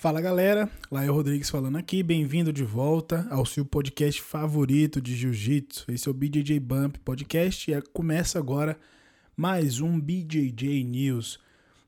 [0.00, 5.92] Fala galera, Lael Rodrigues falando aqui, bem-vindo de volta ao seu podcast favorito de Jiu-Jitsu.
[5.92, 8.78] Esse é o BJJ Bump Podcast e começa agora
[9.36, 11.38] mais um BJJ News.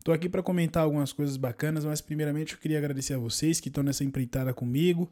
[0.04, 3.69] Tô aqui para comentar algumas coisas bacanas, mas primeiramente eu queria agradecer a vocês que
[3.69, 5.10] estão nessa empreitada comigo.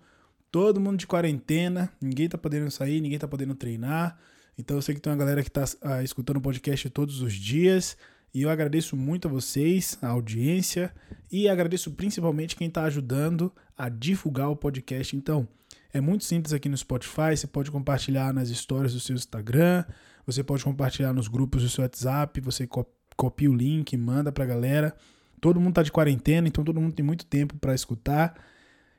[0.52, 4.18] Todo mundo de quarentena, ninguém tá podendo sair, ninguém tá podendo treinar.
[4.58, 7.32] Então eu sei que tem uma galera que tá ah, escutando o podcast todos os
[7.32, 7.96] dias.
[8.32, 10.94] E eu agradeço muito a vocês, a audiência,
[11.30, 15.16] e agradeço principalmente quem está ajudando a divulgar o podcast.
[15.16, 15.48] Então,
[15.92, 19.84] é muito simples aqui no Spotify, você pode compartilhar nas histórias do seu Instagram,
[20.24, 22.69] você pode compartilhar nos grupos do seu WhatsApp, você
[23.16, 24.94] copia o link, manda para a galera.
[25.41, 28.34] Todo mundo está de quarentena, então todo mundo tem muito tempo para escutar.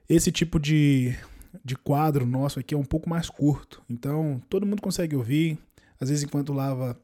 [0.09, 1.15] Esse tipo de,
[1.63, 5.57] de quadro nosso aqui é um pouco mais curto, então todo mundo consegue ouvir.
[5.99, 6.99] Às vezes, enquanto lava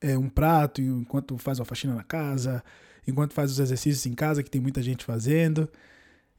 [0.00, 2.62] é, um prato, enquanto faz uma faxina na casa,
[3.06, 5.68] enquanto faz os exercícios em casa, que tem muita gente fazendo.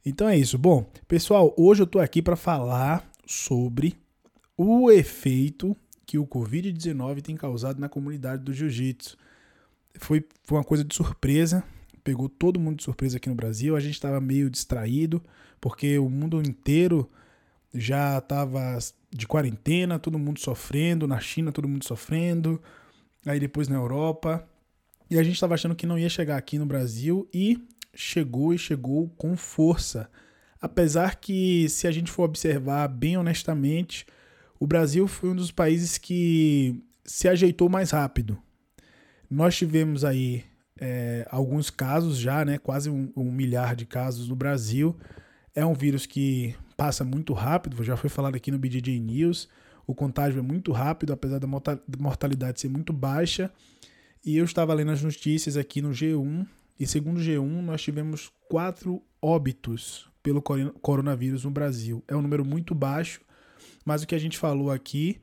[0.04, 0.58] Então é isso.
[0.58, 3.96] Bom, pessoal, hoje eu tô aqui para falar sobre
[4.56, 9.16] o efeito que o Covid-19 tem causado na comunidade do jiu-jitsu.
[9.98, 11.62] Foi, foi uma coisa de surpresa,
[12.02, 13.76] pegou todo mundo de surpresa aqui no Brasil.
[13.76, 15.22] A gente estava meio distraído,
[15.60, 17.08] porque o mundo inteiro
[17.72, 18.78] já estava
[19.10, 22.60] de quarentena, todo mundo sofrendo, na China todo mundo sofrendo,
[23.26, 24.46] aí depois na Europa.
[25.10, 27.62] E a gente estava achando que não ia chegar aqui no Brasil e
[27.94, 30.08] chegou e chegou com força.
[30.60, 34.06] Apesar que, se a gente for observar bem honestamente,
[34.58, 38.38] o Brasil foi um dos países que se ajeitou mais rápido.
[39.28, 40.44] Nós tivemos aí
[40.80, 42.58] é, alguns casos já, né?
[42.58, 44.96] Quase um, um milhar de casos no Brasil.
[45.54, 49.48] É um vírus que passa muito rápido, já foi falado aqui no BJJ News.
[49.86, 51.46] O contágio é muito rápido, apesar da
[51.98, 53.50] mortalidade ser muito baixa.
[54.24, 56.46] E eu estava lendo as notícias aqui no G1,
[56.78, 62.02] e segundo o G1, nós tivemos quatro óbitos pelo coronavírus no Brasil.
[62.06, 63.20] É um número muito baixo,
[63.84, 65.20] mas o que a gente falou aqui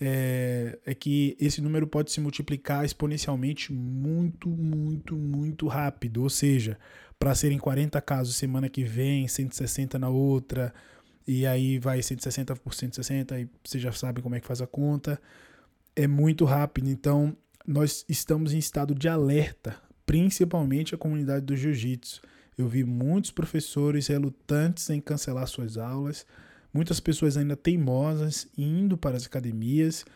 [0.00, 6.22] é, é, que esse número pode se multiplicar exponencialmente muito, muito, muito rápido.
[6.22, 6.78] Ou seja,
[7.18, 10.72] para serem 40 casos semana que vem, 160 na outra,
[11.28, 14.66] e aí vai 160 por 160, e vocês já sabem como é que faz a
[14.66, 15.20] conta.
[15.94, 22.22] É muito rápido, então nós estamos em estado de alerta, principalmente a comunidade do jiu-jitsu.
[22.56, 26.24] Eu vi muitos professores relutantes em cancelar suas aulas,
[26.72, 30.06] muitas pessoas ainda teimosas indo para as academias.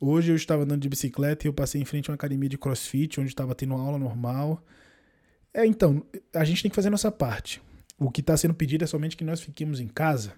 [0.00, 2.58] Hoje eu estava andando de bicicleta e eu passei em frente a uma academia de
[2.58, 4.60] crossfit, onde estava tendo aula normal.
[5.54, 7.62] É, então, a gente tem que fazer a nossa parte.
[7.96, 10.34] O que está sendo pedido é somente que nós fiquemos em casa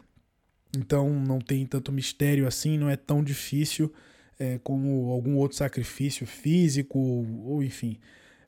[0.76, 3.92] então não tem tanto mistério assim, não é tão difícil
[4.38, 7.98] é, como algum outro sacrifício físico ou enfim.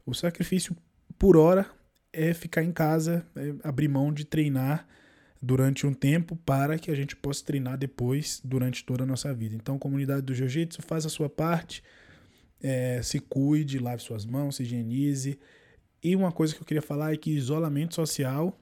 [0.06, 0.76] O sacrifício
[1.18, 1.66] por hora
[2.12, 4.86] é ficar em casa, é abrir mão de treinar
[5.40, 9.54] durante um tempo para que a gente possa treinar depois durante toda a nossa vida.
[9.54, 11.82] Então, comunidade do Jiu-Jitsu, faz a sua parte,
[12.62, 15.38] é, se cuide, lave suas mãos, se higienize.
[16.02, 18.58] E uma coisa que eu queria falar é que isolamento social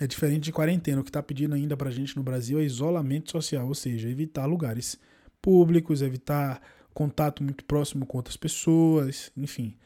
[0.00, 1.00] é diferente de quarentena.
[1.00, 4.08] O que está pedindo ainda para a gente no Brasil é isolamento social, ou seja,
[4.08, 4.98] evitar lugares
[5.40, 6.60] públicos, evitar
[6.92, 9.76] contato muito próximo com outras pessoas, enfim.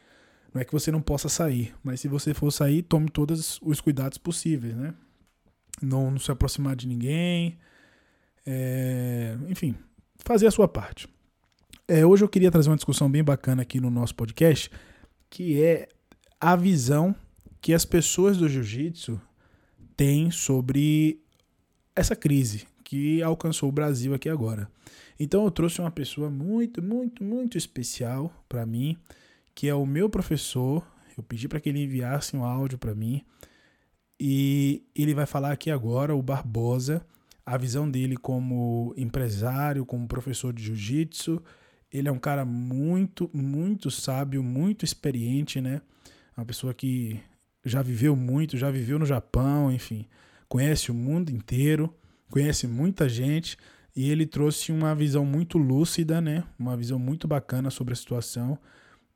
[0.53, 3.79] Não é que você não possa sair, mas se você for sair, tome todos os
[3.79, 4.93] cuidados possíveis, né?
[5.81, 7.57] Não, não se aproximar de ninguém,
[8.45, 9.75] é, enfim,
[10.17, 11.07] fazer a sua parte.
[11.87, 14.69] É, hoje eu queria trazer uma discussão bem bacana aqui no nosso podcast,
[15.29, 15.87] que é
[16.39, 17.15] a visão
[17.61, 19.19] que as pessoas do jiu-jitsu
[20.01, 21.21] tem sobre
[21.95, 24.67] essa crise que alcançou o Brasil aqui agora.
[25.19, 28.97] Então eu trouxe uma pessoa muito, muito, muito especial para mim,
[29.53, 30.83] que é o meu professor.
[31.15, 33.23] Eu pedi para que ele enviasse um áudio para mim
[34.19, 37.05] e ele vai falar aqui agora o Barbosa,
[37.45, 41.39] a visão dele como empresário, como professor de jiu-jitsu.
[41.93, 45.79] Ele é um cara muito, muito sábio, muito experiente, né?
[46.35, 47.19] Uma pessoa que
[47.63, 50.07] já viveu muito, já viveu no Japão, enfim,
[50.47, 51.93] conhece o mundo inteiro,
[52.29, 53.57] conhece muita gente
[53.95, 56.43] e ele trouxe uma visão muito lúcida, né?
[56.57, 58.57] Uma visão muito bacana sobre a situação.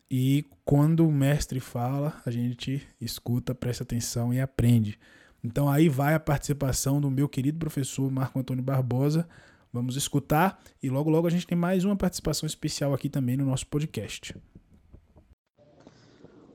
[0.10, 5.00] E quando o mestre fala, a gente escuta, presta atenção e aprende.
[5.44, 9.28] Então aí vai a participação do meu querido professor Marco Antônio Barbosa.
[9.72, 13.46] Vamos escutar e logo logo a gente tem mais uma participação especial aqui também no
[13.46, 14.36] nosso podcast.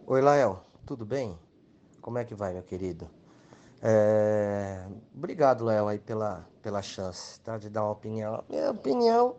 [0.06, 1.36] Oi, Lael, tudo bem?
[2.00, 3.08] Como é que vai, meu querido?
[3.82, 4.86] É...
[5.14, 7.56] Obrigado, Léo, aí pela, pela chance tá?
[7.58, 8.44] de dar uma opinião.
[8.48, 9.36] Minha opinião,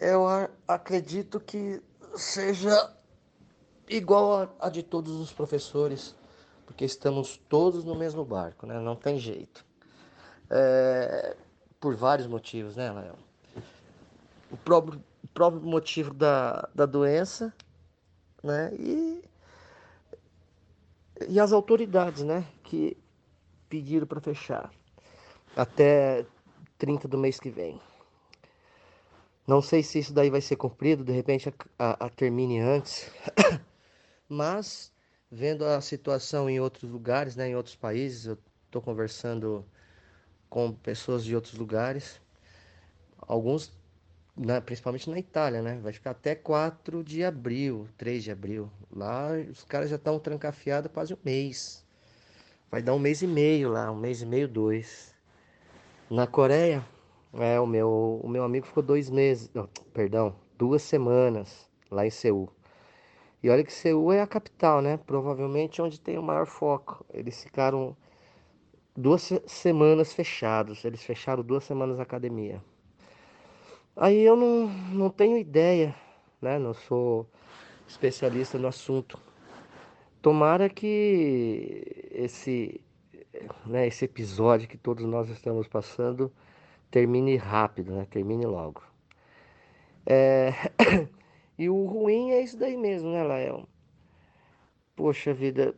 [0.00, 0.24] eu
[0.66, 1.82] acredito que
[2.16, 2.92] seja
[3.88, 6.14] igual a, de todos os professores,
[6.66, 8.78] porque estamos todos no mesmo barco, né?
[8.78, 9.64] Não tem jeito.
[10.50, 11.36] É,
[11.80, 13.14] por vários motivos, né, Léo?
[14.50, 17.52] O próprio, o próprio motivo da, da doença,
[18.42, 18.72] né?
[18.74, 19.22] E,
[21.28, 22.44] e as autoridades, né?
[22.62, 22.96] Que
[23.68, 24.70] pediram para fechar
[25.56, 26.24] até
[26.78, 27.80] 30 do mês que vem.
[29.46, 33.10] Não sei se isso daí vai ser cumprido, de repente a, a, a termine antes,
[34.28, 34.90] mas
[35.30, 39.64] vendo a situação em outros lugares, né, em outros países, eu estou conversando
[40.48, 42.20] com pessoas de outros lugares,
[43.20, 43.70] alguns,
[44.36, 48.70] né, principalmente na Itália, né, vai ficar até 4 de abril, 3 de abril.
[48.90, 51.84] Lá os caras já estão trancafiados quase um mês.
[52.70, 55.14] Vai dar um mês e meio lá, um mês e meio, dois.
[56.10, 56.84] Na Coreia,
[57.34, 59.50] é, o meu, o meu amigo ficou dois meses,
[59.92, 62.52] perdão, duas semanas lá em Seul.
[63.42, 64.96] E olha que Seul é a capital, né?
[64.96, 67.04] Provavelmente onde tem o maior foco.
[67.12, 67.96] Eles ficaram
[68.96, 70.84] duas semanas fechados.
[70.84, 72.62] Eles fecharam duas semanas a academia.
[73.96, 75.94] Aí eu não, não tenho ideia,
[76.42, 76.58] né?
[76.58, 77.28] Não sou
[77.86, 79.18] especialista no assunto.
[80.20, 82.80] Tomara que esse,
[83.64, 86.32] né, esse episódio que todos nós estamos passando
[86.90, 88.06] termine rápido, né?
[88.10, 88.82] Termine logo.
[90.06, 90.50] É...
[91.56, 93.68] E o ruim é isso daí mesmo, né, Lael?
[94.96, 95.72] Poxa vida,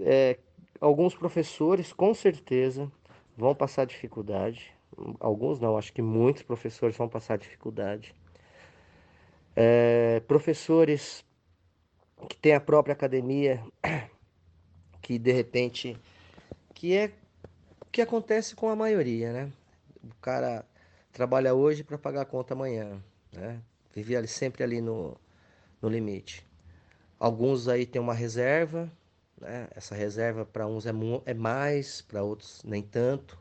[0.00, 0.38] é,
[0.78, 2.92] alguns professores com certeza
[3.34, 4.74] vão passar dificuldade.
[5.20, 8.14] Alguns não, acho que muitos professores vão passar dificuldade.
[9.56, 11.24] É, professores
[12.28, 13.62] que têm a própria academia,
[15.00, 15.96] que de repente,
[16.74, 17.12] que é
[17.92, 19.52] que acontece com a maioria, né?
[20.02, 20.64] O cara
[21.12, 23.00] trabalha hoje para pagar a conta amanhã,
[23.32, 23.60] né?
[23.94, 25.16] Vivia sempre ali no,
[25.80, 26.44] no limite.
[27.20, 28.90] Alguns aí tem uma reserva,
[29.40, 29.68] né?
[29.76, 30.92] essa reserva para uns é,
[31.24, 33.38] é mais, para outros nem tanto,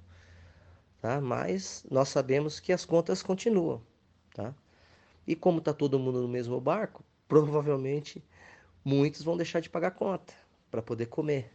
[1.04, 1.20] tá?
[1.20, 3.82] mas nós sabemos que as contas continuam.
[4.34, 4.56] Tá?
[5.28, 8.24] E como está todo mundo no mesmo barco, provavelmente
[8.86, 10.34] muitos vão deixar de pagar conta
[10.72, 11.52] para poder comer.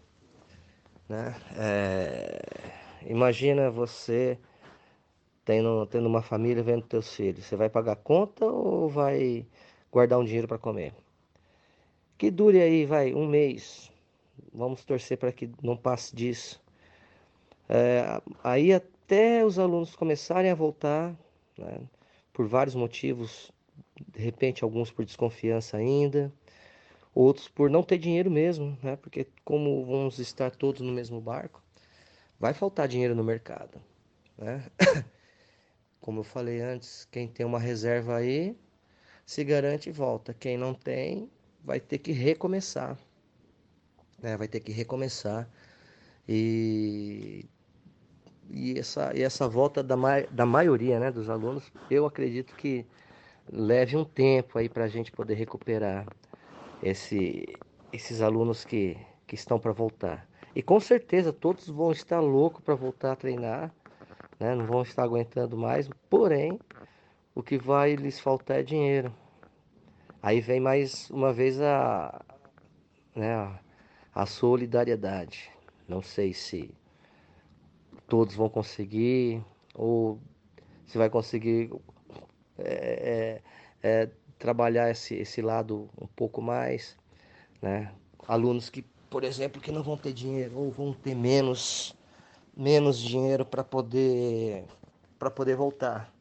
[1.09, 1.35] Né?
[1.57, 2.43] É...
[3.07, 4.39] Imagina você
[5.47, 9.47] tendo, tendo uma família vendo teus filhos, você vai pagar conta ou vai
[9.91, 10.93] guardar um dinheiro para comer?
[12.19, 13.91] Que dure aí, vai, um mês.
[14.53, 16.61] Vamos torcer para que não passe disso.
[17.67, 18.73] É, aí
[19.09, 21.17] até os alunos começarem a voltar,
[21.57, 21.81] né,
[22.31, 23.51] por vários motivos,
[24.07, 26.31] de repente alguns por desconfiança ainda,
[27.15, 31.63] outros por não ter dinheiro mesmo, né, porque como vamos estar todos no mesmo barco,
[32.39, 33.81] vai faltar dinheiro no mercado.
[34.37, 34.63] Né?
[36.03, 38.57] Como eu falei antes, quem tem uma reserva aí
[39.27, 40.33] se garante e volta.
[40.33, 41.31] Quem não tem,
[41.65, 42.97] vai ter que recomeçar.
[44.23, 44.37] Né?
[44.37, 45.51] Vai ter que recomeçar.
[46.27, 47.47] E,
[48.51, 52.87] e, essa, e essa volta da, ma da maioria né, dos alunos, eu acredito que
[53.51, 56.07] leve um tempo aí para a gente poder recuperar
[56.83, 57.47] esse,
[57.93, 58.97] esses alunos que,
[59.27, 60.29] que estão para voltar.
[60.55, 63.73] E com certeza todos vão estar loucos para voltar a treinar
[64.39, 64.55] né?
[64.55, 66.59] não vão estar aguentando mais, porém,
[67.35, 69.13] o que vai lhes faltar é dinheiro.
[70.23, 72.25] Aí vem mais uma vez a,
[73.15, 73.59] né,
[74.15, 75.51] a solidariedade.
[75.87, 76.75] Não sei se
[78.09, 80.19] todos vão conseguir ou
[80.87, 81.71] se vai conseguir
[82.59, 83.43] é,
[83.83, 86.97] é, é, trabalhar esse, esse lado um pouco mais,
[87.63, 87.93] né?
[88.27, 91.95] Alunos que, por exemplo, que não vão ter dinheiro ou vão ter menos
[92.57, 94.65] menos dinheiro para poder
[95.19, 96.13] para poder voltar,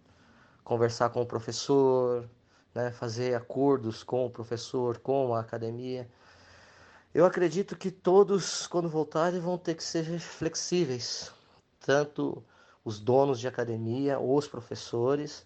[0.64, 2.28] conversar com o professor,
[2.74, 6.08] né, fazer acordos com o professor, com a academia.
[7.14, 11.32] Eu acredito que todos, quando voltarem, vão ter que ser flexíveis,
[11.88, 12.44] tanto
[12.84, 15.46] os donos de academia, os professores,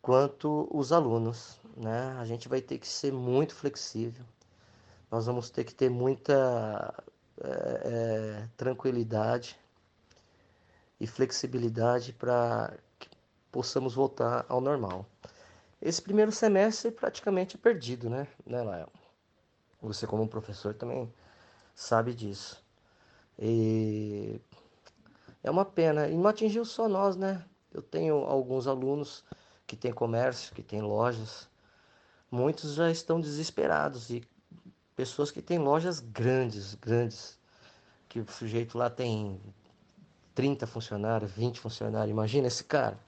[0.00, 1.60] quanto os alunos.
[1.76, 2.16] Né?
[2.20, 4.24] A gente vai ter que ser muito flexível.
[5.10, 6.94] Nós vamos ter que ter muita
[7.42, 9.58] é, é, tranquilidade
[11.00, 13.08] e flexibilidade para que
[13.50, 15.04] possamos voltar ao normal.
[15.82, 18.92] Esse primeiro semestre praticamente é perdido, né, né Lael?
[19.82, 21.12] Você como professor também
[21.74, 22.62] sabe disso.
[23.36, 24.40] E
[25.42, 26.08] é uma pena.
[26.08, 27.44] E não atingiu só nós, né?
[27.72, 29.24] Eu tenho alguns alunos
[29.66, 31.48] que têm comércio, que têm lojas.
[32.30, 34.22] Muitos já estão desesperados e
[34.94, 37.38] pessoas que têm lojas grandes, grandes,
[38.08, 39.40] que o sujeito lá tem
[40.34, 42.10] 30 funcionários, 20 funcionários.
[42.10, 42.98] Imagina esse cara.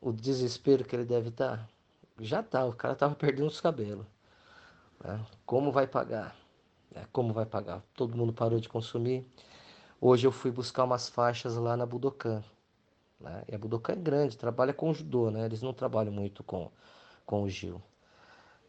[0.00, 1.58] O desespero que ele deve estar.
[1.58, 1.68] Tá.
[2.18, 4.06] Já tá, o cara tava perdendo os cabelos.
[5.02, 5.20] Né?
[5.46, 6.36] Como vai pagar?
[6.90, 7.06] Né?
[7.12, 7.82] Como vai pagar?
[7.94, 9.26] Todo mundo parou de consumir.
[10.02, 12.42] Hoje eu fui buscar umas faixas lá na Budokan.
[13.20, 13.44] Né?
[13.46, 15.44] E a Budokan é grande, trabalha com judô, né?
[15.44, 16.70] Eles não trabalham muito com,
[17.26, 17.82] com o Gil.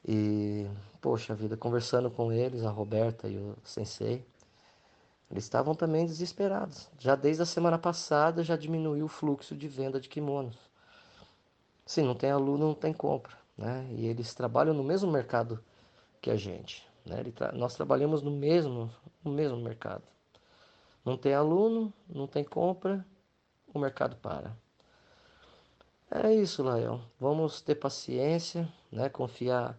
[0.05, 0.67] E,
[0.99, 4.25] poxa vida, conversando com eles, a Roberta e o Sensei,
[5.29, 6.89] eles estavam também desesperados.
[6.99, 10.57] Já desde a semana passada já diminuiu o fluxo de venda de kimonos.
[11.85, 13.37] Sim, não tem aluno, não tem compra.
[13.57, 13.87] Né?
[13.91, 15.63] E eles trabalham no mesmo mercado
[16.19, 16.85] que a gente.
[17.05, 17.23] Né?
[17.33, 20.03] Tra nós trabalhamos no mesmo, no mesmo mercado.
[21.03, 23.05] Não tem aluno, não tem compra,
[23.73, 24.55] o mercado para.
[26.09, 27.01] É isso, Lael.
[27.19, 29.09] Vamos ter paciência, né?
[29.09, 29.77] confiar,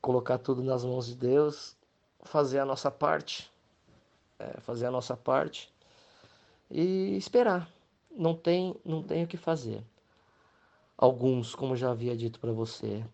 [0.00, 1.76] colocar tudo nas mãos de Deus,
[2.24, 3.50] fazer a nossa parte,
[4.38, 5.72] é, fazer a nossa parte
[6.70, 7.68] e esperar.
[8.10, 9.82] Não tem, não tem o que fazer.
[10.98, 13.04] Alguns, como já havia dito para você,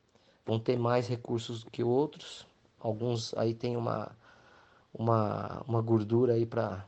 [0.45, 2.47] vão ter mais recursos do que outros.
[2.80, 4.11] Alguns aí tem uma,
[4.92, 6.85] uma, uma gordura aí para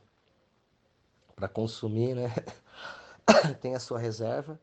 [1.41, 2.31] para consumir, né?
[3.61, 4.59] tem a sua reserva.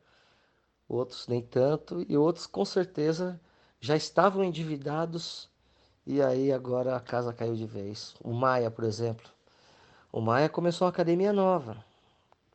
[0.89, 3.39] Outros nem tanto e outros com certeza
[3.81, 5.51] já estavam endividados
[6.07, 8.15] e aí agora a casa caiu de vez.
[8.23, 9.29] O Maia, por exemplo.
[10.13, 11.85] O Maia começou uma academia nova.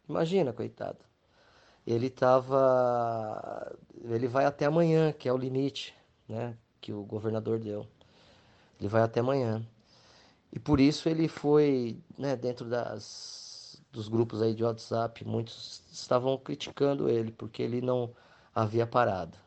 [0.08, 1.00] Imagina, coitado.
[1.86, 3.75] Ele tava
[4.06, 5.94] ele vai até amanhã, que é o limite,
[6.30, 7.86] né, que o governador deu.
[8.80, 9.62] Ele vai até amanhã.
[10.51, 13.43] E por isso ele foi, né, dentro das,
[13.94, 18.10] dos grupos aí de WhatsApp, muitos estavam criticando ele, porque ele não
[18.54, 19.38] havia parado.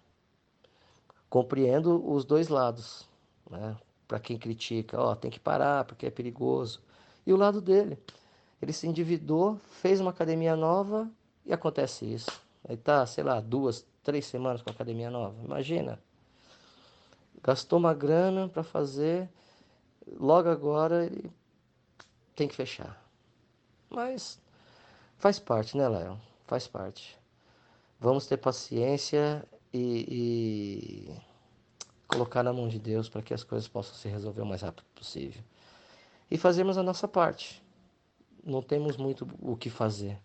[1.29, 3.09] Compreendo os dois lados,
[3.51, 3.77] né?
[4.07, 6.81] Para quem critica, ó, tem que parar porque é perigoso.
[7.27, 7.99] E o lado dele,
[8.63, 11.11] ele se endividou, fez uma academia nova
[11.45, 12.31] e acontece isso.
[12.69, 15.35] Aí tá, sei lá, duas, três semanas com a academia nova.
[15.45, 16.01] Imagina,
[17.43, 19.29] gastou uma grana para fazer,
[20.07, 21.29] logo agora ele
[22.37, 23.06] tem que fechar.
[23.91, 24.41] Mas
[25.19, 26.21] faz parte, né, Léo?
[26.47, 27.19] Faz parte.
[27.99, 31.17] Vamos ter paciência e, e
[32.07, 34.85] colocar na mão de Deus para que as coisas possam se resolver o mais rápido
[34.95, 35.43] possível.
[36.31, 37.63] E fazermos a nossa parte.
[38.45, 40.19] Não temos muito o que fazer,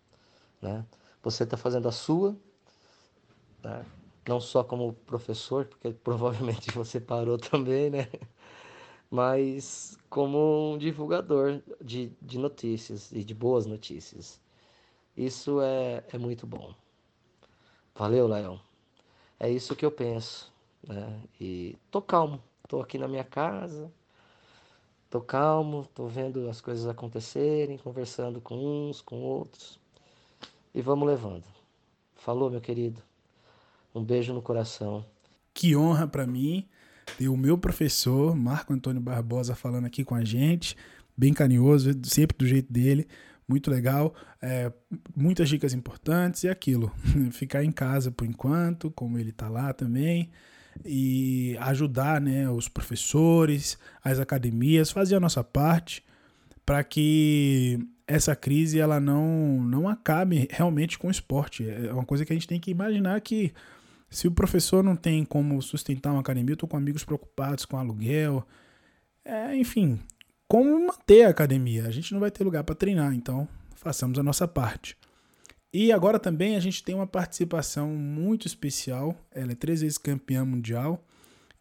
[0.62, 0.86] né?
[1.24, 2.36] Você está fazendo a sua,
[3.64, 3.86] né?
[4.28, 8.08] não só como professor, porque provavelmente você parou também, né?
[9.12, 14.40] Mas como um divulgador de, de notícias e de boas notícias.
[15.16, 16.74] Isso é, é muito bom.
[17.94, 18.60] Valeu, Léo.
[19.38, 20.52] É isso que eu penso.
[20.88, 21.22] Né?
[21.40, 22.42] E tô calmo.
[22.70, 23.92] Tô aqui na minha casa.
[25.10, 29.78] Tô calmo, tô vendo as coisas acontecerem, conversando com uns, com outros.
[30.74, 31.44] E vamos levando.
[32.16, 33.04] Falou, meu querido.
[33.94, 35.06] Um beijo no coração.
[35.54, 36.66] Que honra para mim
[37.18, 40.76] ter o meu professor, Marco Antônio Barbosa, falando aqui com a gente,
[41.16, 43.08] bem carinhoso, sempre do jeito dele,
[43.48, 44.14] muito legal.
[44.42, 44.72] É,
[45.16, 46.92] muitas dicas importantes e aquilo,
[47.32, 50.30] ficar em casa por enquanto, como ele tá lá também,
[50.86, 56.04] e ajudar né, os professores, as academias, fazer a nossa parte
[56.66, 61.68] para que essa crise ela não, não acabe realmente com o esporte.
[61.70, 63.54] É uma coisa que a gente tem que imaginar que
[64.12, 67.78] se o professor não tem como sustentar uma academia, eu estou com amigos preocupados com
[67.78, 68.46] aluguel.
[69.24, 69.98] É, enfim,
[70.50, 71.88] como manter a academia?
[71.88, 74.98] A gente não vai ter lugar para treinar, então façamos a nossa parte.
[75.74, 79.18] E agora também a gente tem uma participação muito especial.
[79.32, 81.02] Ela é três vezes campeã mundial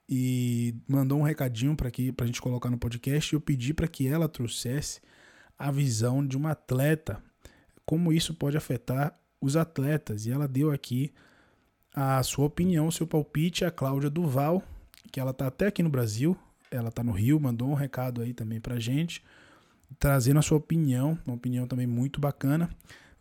[0.09, 3.33] e mandou um recadinho para que a gente colocar no podcast.
[3.33, 5.01] E eu pedi para que ela trouxesse
[5.57, 7.23] a visão de uma atleta,
[7.87, 10.27] como isso pode afetar os atletas.
[10.27, 11.13] E ela deu aqui
[11.95, 14.63] a sua opinião, seu palpite, a Cláudia Duval,
[15.11, 16.37] que ela está até aqui no Brasil,
[16.71, 19.23] ela está no Rio, mandou um recado aí também para gente,
[19.99, 22.71] trazendo a sua opinião, uma opinião também muito bacana.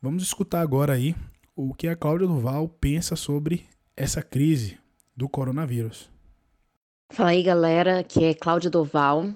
[0.02, 1.16] Vamos escutar agora aí
[1.56, 3.66] o que a Cláudia Duval pensa sobre
[3.98, 4.78] essa crise
[5.16, 6.10] do coronavírus.
[7.12, 9.34] Fala aí, galera, que é Cláudia Duval.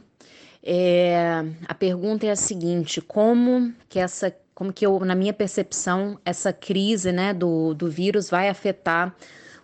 [0.61, 6.19] É, a pergunta é a seguinte: como que essa como que eu, na minha percepção,
[6.23, 9.15] essa crise né, do, do vírus vai afetar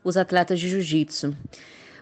[0.04, 1.36] os atletas de jiu-jitsu.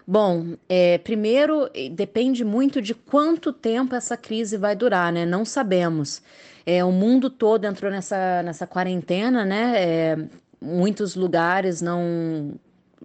[0.06, 5.26] Bom, é, primeiro depende muito de quanto tempo essa crise vai durar, né?
[5.26, 6.22] Não sabemos.
[6.64, 9.74] É, o mundo todo entrou nessa, nessa quarentena, né?
[9.76, 10.18] É,
[10.58, 12.54] muitos lugares não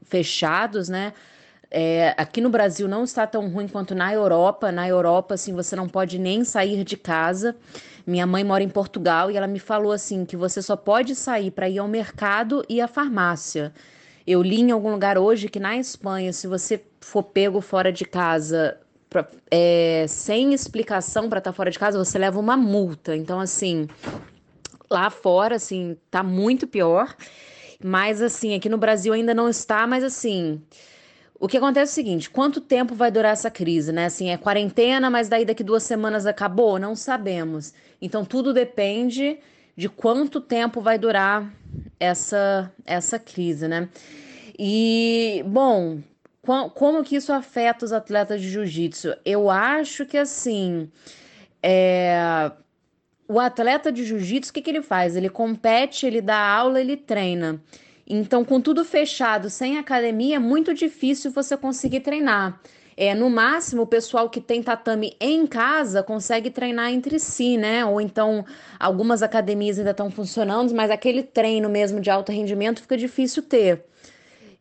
[0.04, 1.12] fechados, né?
[1.76, 4.72] É, aqui no Brasil não está tão ruim quanto na Europa.
[4.72, 7.56] Na Europa, assim, você não pode nem sair de casa.
[8.06, 11.50] Minha mãe mora em Portugal e ela me falou assim que você só pode sair
[11.50, 13.74] para ir ao mercado e à farmácia.
[14.26, 18.06] Eu li em algum lugar hoje que na Espanha, se você for pego fora de
[18.06, 18.78] casa
[19.10, 23.16] pra, é, sem explicação para estar tá fora de casa, você leva uma multa.
[23.16, 23.88] Então, assim,
[24.92, 27.16] lá fora, assim, tá muito pior.
[27.84, 30.62] Mas, assim, aqui no Brasil ainda não está, mas, assim.
[31.44, 34.06] O que acontece é o seguinte: quanto tempo vai durar essa crise, né?
[34.06, 36.80] Assim, é quarentena, mas daí daqui duas semanas acabou?
[36.80, 37.74] Não sabemos.
[38.02, 39.40] Então, tudo depende
[39.76, 41.54] de quanto tempo vai durar
[42.00, 43.90] essa, essa crise, né?
[44.58, 46.00] E, bom,
[46.76, 49.14] como que isso afeta os atletas de jiu-jitsu?
[49.26, 50.90] Eu acho que assim,
[51.62, 52.54] é...
[53.28, 55.18] o atleta de jiu-jitsu, o que, que ele faz?
[55.18, 57.62] Ele compete, ele dá aula, ele treina.
[58.16, 62.62] Então, com tudo fechado, sem academia, é muito difícil você conseguir treinar.
[62.96, 67.84] É, no máximo, o pessoal que tem tatame em casa consegue treinar entre si, né?
[67.84, 68.46] Ou então
[68.80, 73.84] algumas academias ainda estão funcionando, mas aquele treino mesmo de alto rendimento fica difícil ter.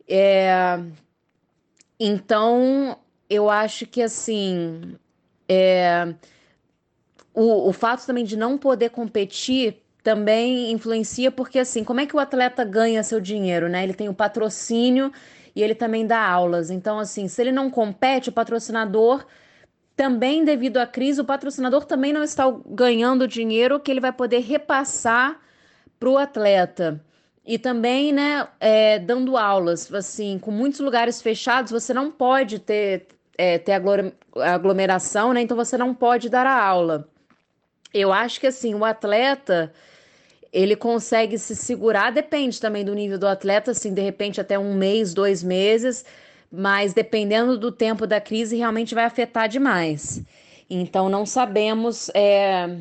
[0.09, 0.81] É,
[2.01, 2.97] então,
[3.29, 4.97] eu acho que assim,
[5.47, 6.15] é,
[7.35, 12.17] o, o fato também de não poder competir também influencia, porque assim, como é que
[12.17, 13.83] o atleta ganha seu dinheiro, né?
[13.85, 15.13] Ele tem o patrocínio
[15.55, 16.71] e ele também dá aulas.
[16.71, 19.25] Então, assim, se ele não compete, o patrocinador
[19.95, 24.41] também, devido à crise, o patrocinador também não está ganhando dinheiro que ele vai poder
[24.41, 25.39] repassar
[26.01, 27.01] para o atleta.
[27.45, 33.09] E também, né, é, dando aulas, assim, com muitos lugares fechados, você não pode ter,
[33.37, 33.73] é, ter
[34.37, 35.43] aglomeração, né?
[35.43, 37.09] Então você não pode dar a aula.
[37.93, 39.73] Eu acho que assim, o atleta
[40.53, 44.75] ele consegue se segurar, depende também do nível do atleta, assim, de repente até um
[44.75, 46.05] mês, dois meses,
[46.51, 50.23] mas dependendo do tempo da crise, realmente vai afetar demais.
[50.69, 52.77] Então não sabemos é,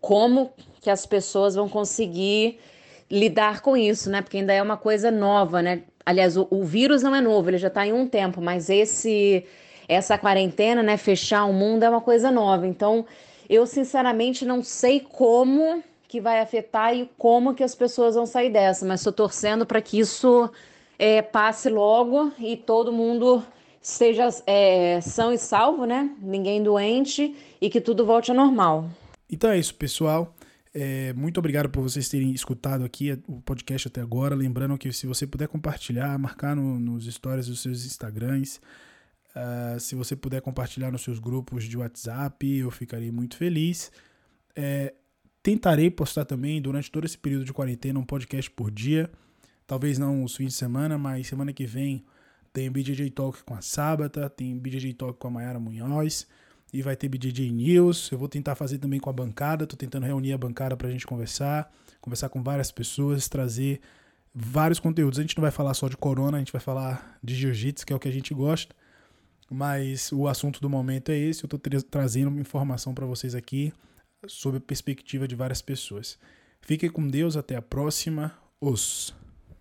[0.00, 2.58] como que as pessoas vão conseguir
[3.10, 4.22] lidar com isso, né?
[4.22, 5.82] Porque ainda é uma coisa nova, né?
[6.04, 9.44] Aliás, o, o vírus não é novo, ele já está em um tempo, mas esse
[9.88, 12.66] essa quarentena, né, fechar o mundo é uma coisa nova.
[12.66, 13.04] Então,
[13.48, 18.52] eu sinceramente não sei como que vai afetar e como que as pessoas vão sair
[18.52, 20.50] dessa, mas estou torcendo para que isso
[20.98, 23.42] é, passe logo e todo mundo
[23.80, 26.14] esteja é, são e salvo, né?
[26.20, 28.90] Ninguém doente e que tudo volte ao normal.
[29.26, 30.34] Então é isso, pessoal.
[30.74, 34.34] É, muito obrigado por vocês terem escutado aqui o podcast até agora.
[34.34, 38.60] Lembrando que se você puder compartilhar, marcar no, nos stories dos seus Instagrams,
[39.34, 43.90] uh, se você puder compartilhar nos seus grupos de WhatsApp, eu ficaria muito feliz.
[44.54, 44.92] É,
[45.42, 49.10] tentarei postar também durante todo esse período de quarentena um podcast por dia.
[49.66, 52.04] Talvez não os fins de semana, mas semana que vem
[52.52, 56.26] tem BJJ Talk com a Sábata, tem BJJ Talk com a Mayara Munhoz
[56.72, 58.10] e vai ter BJJ News.
[58.12, 61.06] Eu vou tentar fazer também com a bancada, tô tentando reunir a bancada pra gente
[61.06, 63.80] conversar, conversar com várias pessoas, trazer
[64.34, 65.18] vários conteúdos.
[65.18, 67.92] A gente não vai falar só de corona, a gente vai falar de jiu-jitsu, que
[67.92, 68.74] é o que a gente gosta.
[69.50, 73.72] Mas o assunto do momento é esse, eu tra trazendo informação para vocês aqui
[74.26, 76.18] sob a perspectiva de várias pessoas.
[76.60, 78.36] Fiquem com Deus, até a próxima.
[78.60, 79.14] Os